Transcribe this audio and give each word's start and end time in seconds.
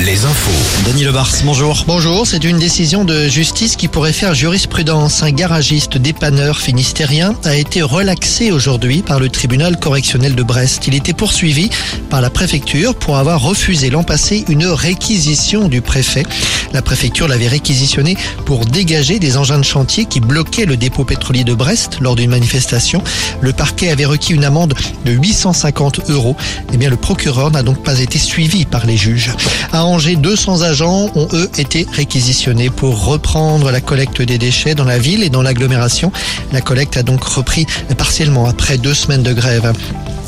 les 0.00 0.24
infos. 0.24 0.50
Denis 0.90 1.04
Lebars, 1.04 1.30
bonjour. 1.44 1.84
Bonjour, 1.86 2.26
c'est 2.26 2.42
une 2.42 2.58
décision 2.58 3.04
de 3.04 3.28
justice 3.28 3.76
qui 3.76 3.86
pourrait 3.86 4.12
faire 4.12 4.34
jurisprudence. 4.34 5.22
Un 5.22 5.30
garagiste 5.30 5.96
dépanneur 5.96 6.58
finistérien 6.58 7.34
a 7.44 7.54
été 7.54 7.82
relaxé 7.82 8.50
aujourd'hui 8.50 9.02
par 9.02 9.20
le 9.20 9.28
tribunal 9.28 9.78
correctionnel 9.78 10.34
de 10.34 10.42
Brest. 10.42 10.88
Il 10.88 10.94
était 10.94 11.12
poursuivi 11.12 11.70
par 12.10 12.20
la 12.20 12.30
préfecture 12.30 12.94
pour 12.96 13.16
avoir 13.16 13.40
refusé 13.40 13.90
l'an 13.90 14.02
passé 14.02 14.44
une 14.48 14.66
réquisition 14.66 15.68
du 15.68 15.80
préfet. 15.80 16.24
La 16.72 16.82
préfecture 16.82 17.28
l'avait 17.28 17.48
réquisitionné 17.48 18.16
pour 18.44 18.64
dégager 18.64 19.18
des 19.18 19.36
engins 19.36 19.58
de 19.58 19.64
chantier 19.64 20.06
qui 20.06 20.20
bloquaient 20.20 20.66
le 20.66 20.76
dépôt 20.76 21.04
pétrolier 21.04 21.44
de 21.44 21.54
Brest 21.54 21.98
lors 22.00 22.16
d'une 22.16 22.30
manifestation. 22.30 23.02
Le 23.40 23.52
parquet 23.52 23.90
avait 23.90 24.06
requis 24.06 24.32
une 24.32 24.44
amende 24.44 24.74
de 25.04 25.12
850 25.12 26.10
euros. 26.10 26.36
Eh 26.72 26.76
bien, 26.76 26.90
le 26.90 26.96
procureur 26.96 27.50
n'a 27.50 27.62
donc 27.62 27.82
pas 27.84 28.00
été 28.00 28.18
suivi 28.18 28.64
par 28.64 28.86
les 28.86 28.96
juges. 28.96 29.30
À 29.70 29.84
Angers, 29.84 30.16
200 30.16 30.62
agents 30.62 31.10
ont 31.14 31.28
eux 31.32 31.50
été 31.58 31.86
réquisitionnés 31.92 32.70
pour 32.70 33.04
reprendre 33.04 33.70
la 33.70 33.80
collecte 33.80 34.22
des 34.22 34.38
déchets 34.38 34.74
dans 34.74 34.84
la 34.84 34.98
ville 34.98 35.22
et 35.22 35.30
dans 35.30 35.42
l'agglomération. 35.42 36.10
La 36.52 36.60
collecte 36.60 36.96
a 36.96 37.02
donc 37.02 37.22
repris 37.22 37.66
partiellement 37.96 38.46
après 38.46 38.78
deux 38.78 38.94
semaines 38.94 39.22
de 39.22 39.32
grève. 39.32 39.72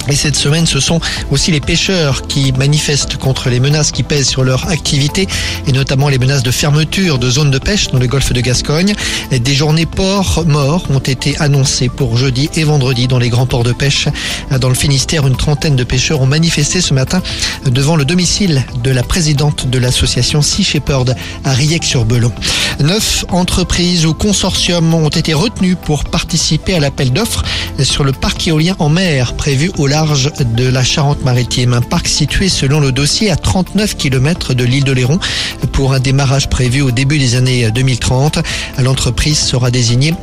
Et 0.08 0.16
cette 0.16 0.36
semaine, 0.36 0.66
ce 0.66 0.80
sont 0.80 1.00
aussi 1.30 1.50
les 1.50 1.60
pêcheurs 1.60 2.22
qui 2.26 2.52
manifestent 2.52 3.16
contre 3.16 3.48
les 3.48 3.58
menaces 3.58 3.90
qui 3.90 4.02
pèsent 4.02 4.28
sur 4.28 4.44
leur 4.44 4.68
activité 4.68 5.26
et 5.66 5.72
notamment 5.72 6.10
les 6.10 6.18
menaces 6.18 6.42
de 6.42 6.50
fermeture 6.50 7.18
de 7.18 7.30
zones 7.30 7.50
de 7.50 7.58
pêche 7.58 7.88
dans 7.88 7.98
le 7.98 8.06
golfe 8.06 8.32
de 8.32 8.40
Gascogne. 8.40 8.94
Des 9.30 9.54
journées 9.54 9.86
ports 9.86 10.44
morts 10.46 10.84
ont 10.90 10.98
été 10.98 11.38
annoncées 11.38 11.88
pour 11.88 12.18
jeudi 12.18 12.50
et 12.54 12.64
vendredi 12.64 13.08
dans 13.08 13.18
les 13.18 13.30
grands 13.30 13.46
ports 13.46 13.64
de 13.64 13.72
pêche. 13.72 14.08
Dans 14.60 14.68
le 14.68 14.74
Finistère, 14.74 15.26
une 15.26 15.36
trentaine 15.36 15.76
de 15.76 15.84
pêcheurs 15.84 16.20
ont 16.20 16.26
manifesté 16.26 16.82
ce 16.82 16.92
matin 16.92 17.22
devant 17.64 17.96
le 17.96 18.04
domicile 18.04 18.64
de 18.82 18.90
la 18.90 19.02
présidente 19.02 19.68
de 19.68 19.78
l'association 19.78 20.42
Sea 20.42 20.64
Shepherd 20.64 21.16
à 21.44 21.52
Riec-sur-Belon. 21.52 22.32
Neuf 22.80 23.24
entreprises 23.30 24.04
ou 24.04 24.14
consortiums 24.14 24.92
ont 24.94 25.08
été 25.08 25.32
retenus 25.32 25.76
pour 25.82 26.04
participer 26.04 26.74
à 26.74 26.80
l'appel 26.80 27.12
d'offres 27.12 27.42
sur 27.82 28.04
le 28.04 28.12
parc 28.12 28.46
éolien 28.48 28.76
en 28.78 28.88
mer 28.88 29.34
prévu 29.34 29.70
au 29.78 29.86
de 29.94 30.68
la 30.68 30.82
Charente-Maritime. 30.82 31.72
Un 31.72 31.80
parc 31.80 32.08
situé 32.08 32.48
selon 32.48 32.80
le 32.80 32.90
dossier 32.90 33.30
à 33.30 33.36
39 33.36 33.96
km 33.96 34.52
de 34.52 34.64
l'île 34.64 34.82
de 34.82 34.90
Léron 34.90 35.20
pour 35.72 35.94
un 35.94 36.00
démarrage 36.00 36.48
prévu 36.48 36.82
au 36.82 36.90
début 36.90 37.18
des 37.18 37.36
années 37.36 37.70
2030. 37.70 38.40
L'entreprise 38.82 39.38
sera 39.38 39.70
désignée 39.70 40.14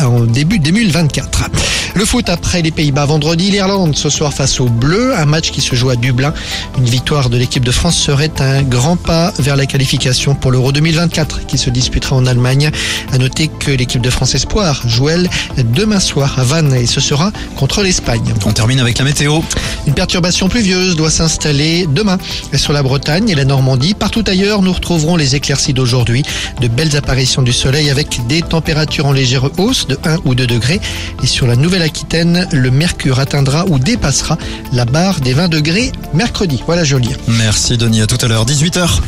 en 0.00 0.20
début 0.20 0.58
2024. 0.58 1.50
Le 1.96 2.04
foot 2.04 2.28
après 2.28 2.60
les 2.60 2.70
Pays-Bas 2.70 3.06
vendredi, 3.06 3.50
l'Irlande 3.50 3.96
ce 3.96 4.10
soir 4.10 4.34
face 4.34 4.60
aux 4.60 4.68
Bleus, 4.68 5.16
un 5.16 5.24
match 5.24 5.50
qui 5.50 5.62
se 5.62 5.74
joue 5.74 5.88
à 5.88 5.96
Dublin. 5.96 6.34
Une 6.76 6.84
victoire 6.84 7.30
de 7.30 7.38
l'équipe 7.38 7.64
de 7.64 7.70
France 7.70 7.96
serait 7.96 8.30
un 8.38 8.62
grand 8.62 8.96
pas 8.96 9.32
vers 9.38 9.56
la 9.56 9.64
qualification 9.64 10.34
pour 10.34 10.50
l'Euro 10.50 10.72
2024 10.72 11.46
qui 11.46 11.56
se 11.56 11.70
disputera 11.70 12.14
en 12.14 12.26
Allemagne. 12.26 12.70
À 13.12 13.16
noter 13.16 13.48
que 13.48 13.70
l'équipe 13.70 14.02
de 14.02 14.10
France 14.10 14.34
Espoir 14.34 14.82
joue 14.86 15.08
elle 15.08 15.30
demain 15.72 15.98
soir 15.98 16.38
à 16.38 16.44
Vannes 16.44 16.74
et 16.74 16.84
ce 16.84 17.00
sera 17.00 17.32
contre 17.56 17.82
l'Espagne. 17.82 18.34
On 18.44 18.52
termine 18.52 18.80
avec 18.80 18.98
la 18.98 19.06
météo. 19.06 19.40
Une 19.86 19.94
perturbation 19.94 20.50
pluvieuse 20.50 20.96
doit 20.96 21.10
s'installer 21.10 21.86
demain 21.86 22.18
sur 22.56 22.74
la 22.74 22.82
Bretagne 22.82 23.30
et 23.30 23.34
la 23.34 23.46
Normandie. 23.46 23.94
Partout 23.94 24.24
ailleurs, 24.26 24.60
nous 24.60 24.74
retrouverons 24.74 25.16
les 25.16 25.34
éclaircies 25.34 25.72
d'aujourd'hui. 25.72 26.24
De 26.60 26.68
belles 26.68 26.94
apparitions 26.94 27.40
du 27.40 27.54
soleil 27.54 27.88
avec 27.88 28.26
des 28.26 28.42
températures 28.42 29.06
en 29.06 29.12
légère 29.12 29.48
hausse 29.58 29.86
de 29.86 29.96
1 30.04 30.18
ou 30.26 30.34
2 30.34 30.46
degrés. 30.46 30.80
Et 31.22 31.26
sur 31.26 31.46
la 31.46 31.56
Nouvelle-Aquitaine, 31.86 32.48
le 32.52 32.70
mercure 32.72 33.20
atteindra 33.20 33.64
ou 33.66 33.78
dépassera 33.78 34.38
la 34.72 34.84
barre 34.84 35.20
des 35.20 35.32
20 35.32 35.48
degrés 35.48 35.92
mercredi. 36.14 36.60
Voilà 36.66 36.82
joli. 36.82 37.10
Merci 37.28 37.78
Denis, 37.78 38.02
à 38.02 38.06
tout 38.08 38.18
à 38.22 38.26
l'heure, 38.26 38.44
18h. 38.44 39.00